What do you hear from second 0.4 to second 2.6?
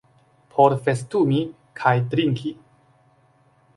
Por festumi kaj drinki?